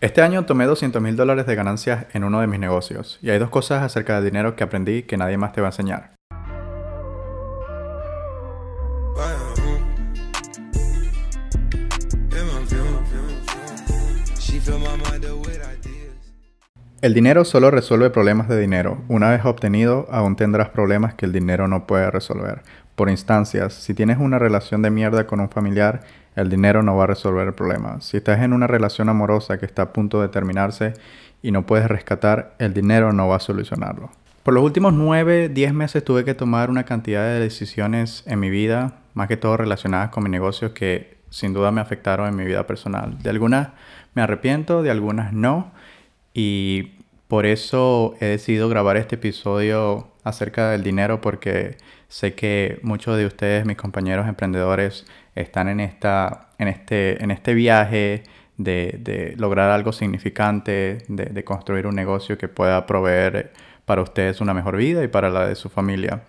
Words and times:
Este 0.00 0.22
año 0.22 0.46
tomé 0.46 0.64
200 0.64 1.02
mil 1.02 1.14
dólares 1.14 1.44
de 1.44 1.54
ganancias 1.54 2.06
en 2.14 2.24
uno 2.24 2.40
de 2.40 2.46
mis 2.46 2.58
negocios 2.58 3.18
y 3.20 3.28
hay 3.28 3.38
dos 3.38 3.50
cosas 3.50 3.82
acerca 3.82 4.14
del 4.14 4.24
dinero 4.24 4.56
que 4.56 4.64
aprendí 4.64 5.02
que 5.02 5.18
nadie 5.18 5.36
más 5.36 5.52
te 5.52 5.60
va 5.60 5.66
a 5.66 5.70
enseñar. 5.70 6.14
El 17.02 17.12
dinero 17.12 17.44
solo 17.44 17.70
resuelve 17.70 18.08
problemas 18.08 18.48
de 18.48 18.58
dinero. 18.58 19.02
Una 19.08 19.30
vez 19.30 19.44
obtenido, 19.44 20.06
aún 20.10 20.36
tendrás 20.36 20.70
problemas 20.70 21.14
que 21.14 21.26
el 21.26 21.32
dinero 21.32 21.68
no 21.68 21.86
puede 21.86 22.10
resolver. 22.10 22.62
Por 23.00 23.08
instancias, 23.08 23.72
si 23.72 23.94
tienes 23.94 24.18
una 24.18 24.38
relación 24.38 24.82
de 24.82 24.90
mierda 24.90 25.26
con 25.26 25.40
un 25.40 25.48
familiar, 25.48 26.02
el 26.36 26.50
dinero 26.50 26.82
no 26.82 26.96
va 26.96 27.04
a 27.04 27.06
resolver 27.06 27.46
el 27.46 27.54
problema. 27.54 27.98
Si 28.02 28.18
estás 28.18 28.42
en 28.42 28.52
una 28.52 28.66
relación 28.66 29.08
amorosa 29.08 29.58
que 29.58 29.64
está 29.64 29.80
a 29.80 29.92
punto 29.94 30.20
de 30.20 30.28
terminarse 30.28 30.92
y 31.40 31.50
no 31.50 31.64
puedes 31.64 31.88
rescatar, 31.88 32.54
el 32.58 32.74
dinero 32.74 33.14
no 33.14 33.26
va 33.26 33.36
a 33.36 33.40
solucionarlo. 33.40 34.10
Por 34.42 34.52
los 34.52 34.62
últimos 34.62 34.92
9, 34.92 35.48
10 35.48 35.72
meses 35.72 36.04
tuve 36.04 36.26
que 36.26 36.34
tomar 36.34 36.68
una 36.68 36.84
cantidad 36.84 37.24
de 37.24 37.40
decisiones 37.40 38.22
en 38.26 38.38
mi 38.38 38.50
vida, 38.50 38.98
más 39.14 39.28
que 39.28 39.38
todo 39.38 39.56
relacionadas 39.56 40.10
con 40.10 40.22
mi 40.22 40.28
negocio, 40.28 40.74
que 40.74 41.16
sin 41.30 41.54
duda 41.54 41.70
me 41.70 41.80
afectaron 41.80 42.28
en 42.28 42.36
mi 42.36 42.44
vida 42.44 42.66
personal. 42.66 43.16
De 43.22 43.30
algunas 43.30 43.68
me 44.12 44.20
arrepiento, 44.20 44.82
de 44.82 44.90
algunas 44.90 45.32
no. 45.32 45.72
Y 46.34 46.99
por 47.30 47.46
eso 47.46 48.16
he 48.18 48.26
decidido 48.26 48.68
grabar 48.68 48.96
este 48.96 49.14
episodio 49.14 50.08
acerca 50.24 50.70
del 50.70 50.82
dinero 50.82 51.20
porque 51.20 51.76
sé 52.08 52.34
que 52.34 52.80
muchos 52.82 53.16
de 53.16 53.24
ustedes, 53.24 53.64
mis 53.64 53.76
compañeros 53.76 54.26
emprendedores, 54.26 55.06
están 55.36 55.68
en, 55.68 55.78
esta, 55.78 56.48
en, 56.58 56.66
este, 56.66 57.22
en 57.22 57.30
este 57.30 57.54
viaje 57.54 58.24
de, 58.56 59.34
lograr 59.38 59.70
algo 59.70 59.92
significante, 59.92 60.98
de, 61.06 61.44
construir 61.44 61.86
un 61.86 61.94
negocio 61.94 62.36
que 62.36 62.48
pueda 62.48 62.84
proveer 62.84 63.52
para 63.84 64.02
ustedes 64.02 64.40
una 64.40 64.52
mejor 64.52 64.76
vida 64.76 65.04
y 65.04 65.08
para 65.08 65.30
la 65.30 65.46
de 65.46 65.54
su 65.54 65.68
familia. 65.68 66.22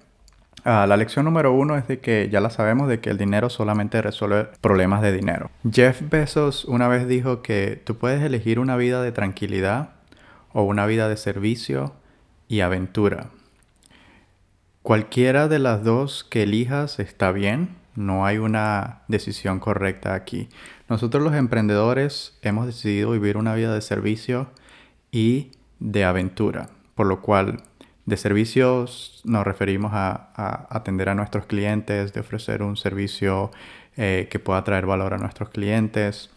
Ah, 0.66 0.86
la 0.88 0.98
lección 0.98 1.26
número 1.26 1.52
uno 1.52 1.78
es 1.78 1.88
de 1.88 2.00
que 2.00 2.30
ya 2.30 2.42
la 2.42 2.52
sabemos 2.52 2.88
de 2.88 3.00
que 3.00 3.10
el 3.10 3.18
dinero 3.18 3.50
solamente 3.50 4.04
resuelve 4.04 4.50
problemas 4.62 5.02
de 5.02 5.14
dinero. 5.14 5.50
Jeff 5.68 6.00
Bezos 6.12 6.64
una 6.66 6.88
vez 6.88 7.08
dijo 7.08 7.42
que 7.42 7.82
tú 7.84 7.98
puedes 7.98 8.22
elegir 8.22 8.60
una 8.60 8.78
vida 8.78 9.02
de 9.02 9.12
tranquilidad 9.12 9.96
o 10.54 10.64
una 10.64 10.86
vida 10.86 11.08
de 11.10 11.18
servicio 11.18 11.94
y 12.48 12.62
aventura. 12.62 13.30
Cualquiera 14.82 15.48
de 15.48 15.60
las 15.60 15.84
dos 15.84 16.24
que 16.24 16.44
elijas 16.44 17.00
está 17.00 17.32
bien, 17.32 17.76
no 17.96 18.26
hay 18.26 18.38
una 18.38 19.02
decisión 19.08 19.60
correcta 19.60 20.14
aquí. 20.14 20.50
Nosotros 20.90 21.24
los 21.24 21.34
emprendedores 21.34 22.38
hemos 22.42 22.66
decidido 22.66 23.12
vivir 23.12 23.38
una 23.38 23.54
vida 23.54 23.74
de 23.74 23.82
servicio 23.82 24.50
y 25.12 25.52
de 25.80 26.04
aventura, 26.06 26.70
por 26.96 27.08
lo 27.08 27.22
cual 27.22 27.64
de 28.06 28.18
servicios 28.18 29.22
nos 29.24 29.46
referimos 29.46 29.92
a, 29.94 30.68
atender 30.70 31.10
a 31.10 31.16
nuestros 31.16 31.46
clientes, 31.46 32.14
de 32.14 32.20
ofrecer 32.20 32.64
un 32.64 32.76
servicio 32.76 33.52
eh, 33.98 34.28
que 34.32 34.40
pueda 34.40 34.64
traer 34.64 34.86
valor 34.86 35.14
a 35.14 35.18
nuestros 35.18 35.50
clientes, 35.50 36.32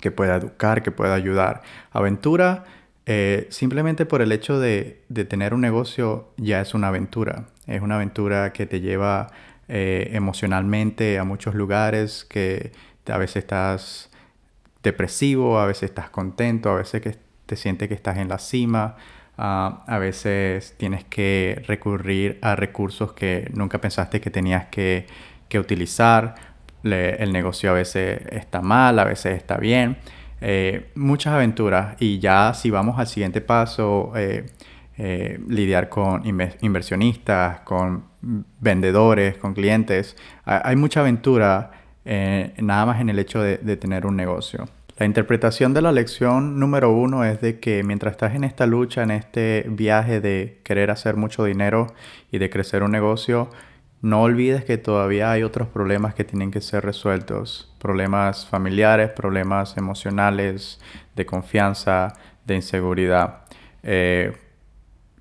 que 0.00 0.10
pueda 0.10 0.36
educar, 0.36 0.82
que 0.82 0.90
pueda 0.90 1.14
ayudar. 1.14 1.62
Aventura 1.92 2.64
eh, 3.08 3.46
simplemente 3.50 4.04
por 4.04 4.20
el 4.20 4.32
hecho 4.32 4.58
de, 4.58 5.04
tener 5.28 5.54
un 5.54 5.60
negocio 5.60 6.32
ya 6.36 6.60
es 6.60 6.74
una 6.74 6.88
aventura. 6.88 7.46
Es 7.66 7.80
una 7.80 7.94
aventura 7.94 8.52
que 8.52 8.66
te 8.66 8.80
lleva 8.80 9.28
eh, 9.68 10.10
emocionalmente 10.12 11.18
a 11.18 11.24
muchos 11.24 11.54
lugares, 11.54 12.24
que 12.28 12.72
a 13.06 13.18
veces 13.18 13.36
estás 13.36 14.10
depresivo, 14.82 15.60
a 15.60 15.66
veces 15.66 15.84
estás 15.84 16.10
contento, 16.10 16.70
a 16.70 16.76
veces 16.76 17.00
que 17.00 17.16
te 17.46 17.56
sientes 17.56 17.88
que 17.88 17.94
estás 17.94 18.18
en 18.18 18.28
la 18.28 18.38
cima, 18.38 18.96
ah, 19.38 19.84
a 19.86 19.98
veces 19.98 20.74
tienes 20.76 21.04
que 21.04 21.62
recurrir 21.68 22.38
a 22.42 22.56
recursos 22.56 23.12
que 23.12 23.48
nunca 23.54 23.80
pensaste 23.80 24.20
que 24.20 24.30
tenías 24.30 24.66
que, 24.66 25.06
utilizar. 25.58 26.34
el 26.82 27.32
negocio 27.32 27.70
a 27.70 27.72
veces 27.72 28.20
está 28.30 28.60
mal, 28.60 28.98
a 28.98 29.04
veces 29.04 29.36
está 29.36 29.56
bien. 29.56 29.96
Eh, 30.40 30.90
muchas 30.94 31.34
aventuras 31.34 31.96
y 31.98 32.18
ya 32.18 32.52
si 32.54 32.70
vamos 32.70 32.98
al 32.98 33.06
siguiente 33.06 33.40
paso, 33.40 34.12
eh, 34.16 34.46
eh, 34.98 35.40
lidiar 35.48 35.88
con 35.88 36.22
inversionistas, 36.26 37.60
con 37.60 38.04
vendedores, 38.60 39.36
con 39.38 39.54
clientes, 39.54 40.16
hay 40.44 40.76
mucha 40.76 41.00
aventura 41.00 41.70
nada 42.58 42.86
más 42.86 43.00
en 43.00 43.10
el 43.10 43.18
hecho 43.18 43.42
de, 43.42 43.58
de 43.58 43.76
tener 43.76 44.06
un 44.06 44.16
negocio. 44.16 44.68
La 44.98 45.04
interpretación 45.04 45.74
de 45.74 45.82
la 45.82 45.92
lección 45.92 46.58
número 46.58 46.90
uno 46.90 47.24
es 47.24 47.40
de 47.40 47.60
que 47.60 47.82
mientras 47.82 48.12
estás 48.12 48.34
en 48.34 48.44
esta 48.44 48.64
lucha, 48.64 49.02
en 49.02 49.10
este 49.10 49.66
viaje 49.68 50.20
de 50.20 50.60
querer 50.64 50.90
hacer 50.90 51.16
mucho 51.16 51.44
dinero 51.44 51.88
y 52.32 52.38
de 52.38 52.48
crecer 52.48 52.82
un 52.82 52.92
negocio, 52.92 53.50
no 54.02 54.22
olvides 54.22 54.64
que 54.64 54.78
todavía 54.78 55.30
hay 55.30 55.42
otros 55.42 55.68
problemas 55.68 56.14
que 56.14 56.24
tienen 56.24 56.50
que 56.50 56.60
ser 56.60 56.84
resueltos. 56.84 57.74
Problemas 57.78 58.46
familiares, 58.46 59.10
problemas 59.10 59.76
emocionales, 59.76 60.80
de 61.14 61.26
confianza, 61.26 62.14
de 62.44 62.56
inseguridad. 62.56 63.40
Eh, 63.82 64.36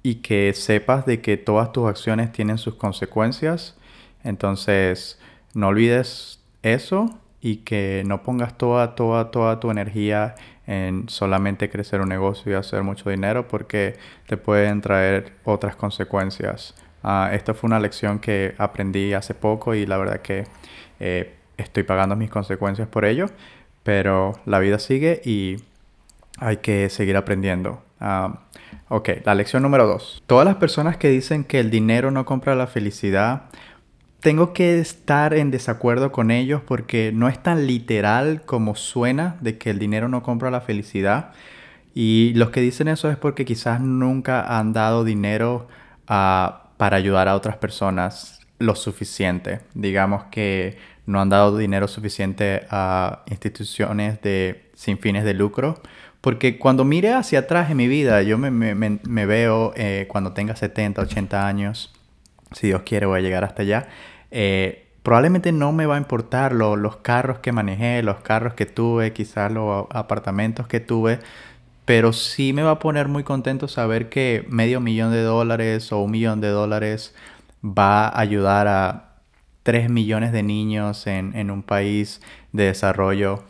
y 0.04 0.16
que 0.16 0.54
sepas 0.54 1.06
de 1.06 1.22
que 1.22 1.38
todas 1.38 1.72
tus 1.72 1.90
acciones 1.90 2.32
tienen 2.32 2.58
sus 2.58 2.76
consecuencias. 2.76 3.76
Entonces, 4.24 5.20
no 5.56 5.70
olvides 5.70 6.44
eso 6.62 7.20
y 7.42 7.58
que 7.58 8.04
no 8.06 8.22
pongas 8.24 8.58
toda, 8.58 8.94
toda, 8.96 9.32
toda 9.32 9.60
tu 9.60 9.72
energía 9.72 10.36
en 10.68 11.10
solamente 11.10 11.70
crecer 11.70 12.02
un 12.02 12.10
negocio 12.10 12.52
y 12.52 12.56
hacer 12.56 12.84
mucho 12.84 13.10
dinero 13.10 13.48
porque 13.48 13.98
te 14.28 14.38
pueden 14.38 14.82
traer 14.82 15.34
otras 15.44 15.76
consecuencias. 15.76 16.76
Uh, 17.06 17.32
esta 17.34 17.54
fue 17.54 17.68
una 17.68 17.80
lección 17.80 18.18
que 18.18 18.56
aprendí 18.58 19.14
hace 19.14 19.36
poco 19.36 19.76
y 19.76 19.86
la 19.86 19.96
verdad 19.98 20.22
que 20.22 20.46
eh, 21.00 21.36
estoy 21.56 21.84
pagando 21.84 22.16
mis 22.16 22.32
consecuencias 22.32 22.88
por 22.88 23.06
ello, 23.06 23.28
pero 23.84 24.34
la 24.48 24.58
vida 24.58 24.80
sigue 24.80 25.22
y 25.24 25.58
hay 26.40 26.58
que 26.58 26.90
seguir 26.90 27.16
aprendiendo. 27.16 27.84
Ah, 28.00 28.40
ok, 28.90 29.10
la 29.24 29.36
lección 29.36 29.62
número 29.62 29.86
dos. 29.86 30.24
Todas 30.26 30.46
las 30.46 30.56
personas 30.56 30.98
que 30.98 31.10
dicen 31.10 31.44
que 31.44 31.60
el 31.60 31.70
dinero 31.70 32.10
no 32.10 32.26
compra 32.26 32.56
la 32.56 32.66
felicidad, 32.66 33.44
tengo 34.20 34.52
que 34.54 34.80
estar 34.80 35.36
en 35.36 35.52
desacuerdo 35.52 36.12
con 36.12 36.32
ellos 36.32 36.64
porque 36.66 37.12
no 37.14 37.28
es 37.28 37.38
tan 37.38 37.68
literal 37.68 38.42
como 38.48 38.74
suena 38.74 39.38
de 39.42 39.60
que 39.60 39.70
el 39.70 39.78
dinero 39.78 40.10
no 40.10 40.24
compra 40.24 40.50
la 40.50 40.62
felicidad. 40.62 41.34
Y 41.94 42.34
los 42.34 42.50
que 42.50 42.62
dicen 42.62 42.88
eso 42.88 43.12
es 43.12 43.18
porque 43.18 43.46
quizás 43.46 43.80
nunca 43.80 44.58
han 44.58 44.74
dado 44.74 45.04
dinero 45.04 45.68
a 46.08 46.65
para 46.78 46.98
ayudar 46.98 47.28
a 47.28 47.36
otras 47.36 47.58
personas 47.58 48.40
lo 48.60 48.76
suficiente. 48.76 49.62
Digamos 49.74 50.26
que 50.26 50.78
no 51.06 51.22
han 51.22 51.30
dado 51.30 51.58
dinero 51.58 51.88
suficiente 51.88 52.66
a 52.70 53.24
instituciones 53.28 54.22
de, 54.22 54.70
sin 54.74 54.98
fines 54.98 55.24
de 55.24 55.34
lucro. 55.34 55.82
Porque 56.22 56.58
cuando 56.58 56.84
mire 56.86 57.14
hacia 57.14 57.40
atrás 57.40 57.70
en 57.70 57.78
mi 57.78 57.88
vida, 57.88 58.24
yo 58.24 58.40
me, 58.40 59.26
veo 59.26 59.74
eh, 59.76 60.06
cuando 60.08 60.34
tenga 60.34 60.56
70, 60.56 61.04
80 61.04 61.48
años, 61.48 61.94
si 62.52 62.68
Dios 62.68 62.82
quiere 62.84 63.06
voy 63.06 63.20
a 63.20 63.22
llegar 63.22 63.44
hasta 63.44 63.62
allá, 63.62 63.90
eh, 64.32 64.88
probablemente 65.04 65.52
no 65.52 65.72
me 65.72 65.86
va 65.86 65.96
a 65.96 65.98
importar 66.00 66.54
los 66.54 66.98
carros 66.98 67.38
que 67.40 67.52
manejé, 67.52 68.02
los 68.02 68.22
carros 68.22 68.56
que 68.56 68.66
tuve, 68.66 69.14
quizás 69.14 69.52
los 69.52 69.86
apartamentos 69.92 70.68
que 70.68 70.80
tuve, 70.80 71.20
pero 71.86 72.14
sí 72.14 72.52
me 72.52 72.64
va 72.64 72.72
a 72.72 72.80
poner 72.80 73.08
muy 73.08 73.24
contento 73.24 73.68
saber 73.68 74.10
que 74.10 74.46
medio 74.50 74.82
millón 74.82 75.12
de 75.12 75.22
dólares 75.22 75.92
o 75.92 76.00
un 76.00 76.12
millón 76.12 76.42
de 76.42 76.50
dólares 76.50 77.14
va 77.64 78.08
a 78.08 78.20
ayudar 78.20 78.68
a 78.68 79.16
3 79.64 79.90
millones 79.90 80.32
de 80.32 80.44
niños 80.44 81.08
en, 81.08 81.50
un 81.50 81.64
país 81.64 82.22
de 82.52 82.66
desarrollo 82.66 83.44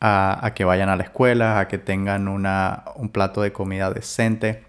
a, 0.00 0.52
que 0.54 0.64
vayan 0.64 0.88
a 0.88 0.96
la 0.96 1.04
escuela, 1.04 1.60
a 1.60 1.68
que 1.68 1.78
tengan 1.78 2.28
una, 2.28 2.84
un 2.96 3.10
plato 3.10 3.42
de 3.42 3.52
comida 3.52 3.90
decente 3.90 4.64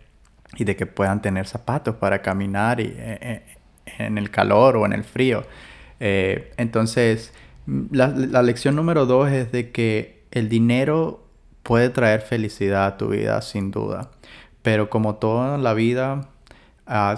y 0.55 0.63
de 0.63 0.75
que 0.75 0.85
puedan 0.85 1.21
tener 1.21 1.47
zapatos 1.47 1.95
para 1.95 2.21
caminar 2.21 2.79
y, 2.79 2.85
eh, 2.85 3.19
eh, 3.21 3.57
en 3.99 4.17
el 4.17 4.31
calor 4.31 4.77
o 4.77 4.85
en 4.85 4.93
el 4.93 5.03
frío. 5.03 5.45
Eh, 5.99 6.53
entonces, 6.57 7.33
la, 7.91 8.07
la 8.07 8.41
lección 8.41 8.75
número 8.75 9.05
dos 9.05 9.29
es 9.29 9.51
de 9.51 9.71
que 9.71 10.23
el 10.31 10.47
dinero 10.47 11.26
puede 11.67 11.89
traer 11.89 12.21
felicidad 12.21 12.85
a 12.85 12.97
tu 12.97 13.09
vida 13.09 13.41
sin 13.41 13.71
duda. 13.71 14.09
Pero 14.61 14.89
como 14.89 15.15
toda 15.15 15.57
la 15.57 15.73
vida, 15.73 16.29
ah, 16.85 17.17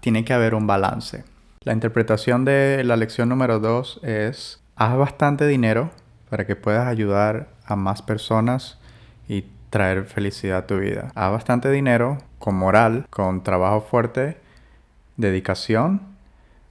tiene 0.00 0.24
que 0.24 0.32
haber 0.32 0.54
un 0.54 0.66
balance. 0.66 1.24
La 1.60 1.74
interpretación 1.74 2.46
de 2.46 2.82
la 2.84 2.96
lección 2.96 3.28
número 3.28 3.60
dos 3.60 4.00
es, 4.02 4.62
haz 4.76 4.96
bastante 4.96 5.46
dinero 5.46 5.90
para 6.30 6.46
que 6.46 6.56
puedas 6.56 6.86
ayudar 6.86 7.48
a 7.66 7.76
más 7.76 8.00
personas 8.00 8.78
y 9.28 9.44
traer 9.68 10.06
felicidad 10.06 10.58
a 10.60 10.66
tu 10.66 10.78
vida. 10.78 11.12
Haz 11.14 11.32
bastante 11.32 11.70
dinero 11.70 12.16
con 12.38 12.54
moral, 12.54 13.06
con 13.10 13.42
trabajo 13.42 13.82
fuerte, 13.82 14.38
dedicación, 15.18 16.00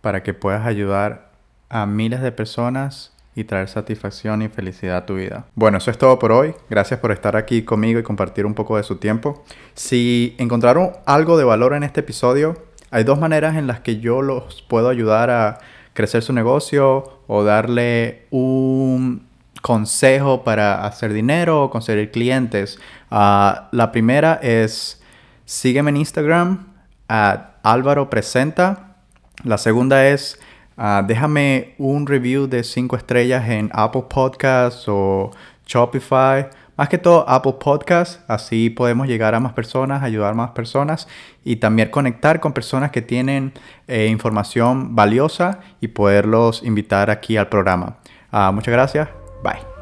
para 0.01 0.23
que 0.23 0.33
puedas 0.33 0.65
ayudar 0.65 1.29
a 1.69 1.85
miles 1.85 2.21
de 2.21 2.31
personas 2.31 3.14
y 3.35 3.43
traer 3.43 3.67
satisfacción 3.67 4.41
y 4.41 4.47
felicidad 4.47 4.97
a 4.97 5.05
tu 5.05 5.15
vida. 5.15 5.45
Bueno, 5.55 5.77
eso 5.77 5.91
es 5.91 5.97
todo 5.97 6.17
por 6.17 6.31
hoy. 6.31 6.53
Gracias 6.69 6.99
por 6.99 7.11
estar 7.11 7.35
aquí 7.35 7.63
conmigo 7.63 7.99
y 7.99 8.03
compartir 8.03 8.45
un 8.45 8.53
poco 8.53 8.77
de 8.77 8.83
su 8.83 8.95
tiempo. 8.95 9.43
Si 9.73 10.35
encontraron 10.37 10.91
algo 11.05 11.37
de 11.37 11.43
valor 11.43 11.73
en 11.73 11.83
este 11.83 11.99
episodio, 11.99 12.63
hay 12.91 13.03
dos 13.03 13.19
maneras 13.19 13.57
en 13.57 13.67
las 13.67 13.81
que 13.81 13.99
yo 13.99 14.21
los 14.21 14.61
puedo 14.61 14.87
ayudar 14.87 15.29
a 15.29 15.59
crecer 15.93 16.23
su 16.23 16.31
negocio 16.31 17.21
o 17.27 17.43
darle 17.43 18.25
un 18.31 19.27
consejo 19.61 20.43
para 20.43 20.85
hacer 20.85 21.11
dinero 21.11 21.63
o 21.63 21.69
conseguir 21.69 22.11
clientes. 22.11 22.79
Ah, 23.11 23.67
la 23.71 23.91
primera 23.91 24.39
es 24.41 25.01
sígueme 25.45 25.89
en 25.89 25.97
Instagram 25.97 26.67
a 27.09 27.55
Álvaro 27.63 28.09
Presenta. 28.09 28.95
La 29.43 29.57
segunda 29.57 30.07
es 30.07 30.39
Ah, 30.77 31.03
déjame 31.05 31.75
un 31.77 32.05
review 32.05 32.47
de 32.47 32.63
5 32.63 32.95
estrellas 32.97 33.47
en 33.49 33.69
Apple 33.73 34.05
Podcasts 34.09 34.85
o 34.87 35.31
Shopify. 35.65 36.47
Más 36.77 36.89
que 36.89 36.97
todo 36.97 37.23
Apple 37.29 37.55
Podcasts, 37.59 38.19
así 38.27 38.69
podemos 38.69 39.07
llegar 39.07 39.33
a 39.33 39.39
más 39.39 39.53
personas, 39.53 40.03
ayudar 40.03 40.33
a 40.33 40.35
más 40.35 40.51
personas 40.51 41.07
y 41.45 41.55
también 41.55 41.89
conectar 41.89 42.41
con 42.41 42.51
personas 42.51 42.91
que 42.91 43.01
tienen 43.01 43.53
eh, 43.87 44.07
información 44.07 44.93
valiosa 44.93 45.59
y 45.79 45.87
poderlos 45.87 46.63
invitar 46.63 47.09
aquí 47.09 47.37
al 47.37 47.47
programa. 47.47 47.95
Ah, 48.29 48.51
muchas 48.51 48.73
gracias. 48.73 49.07
Bye. 49.41 49.74